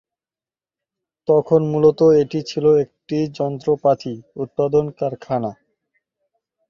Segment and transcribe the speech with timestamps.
[1.27, 5.51] তখন মূলত এটি ছিল একটি যন্ত্রপাতি উৎপাদন কারখানা।